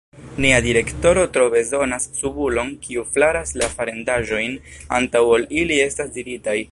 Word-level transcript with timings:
Nia 0.43 0.59
direktoro 0.67 1.25
tro 1.35 1.43
bezonas 1.55 2.07
subulon 2.21 2.71
kiu 2.87 3.03
flaras 3.17 3.53
la 3.63 3.69
farendaĵojn 3.77 4.59
antaŭ 5.01 5.25
ol 5.35 5.47
ili 5.63 5.81
estas 5.89 6.15
diritaj. 6.21 6.61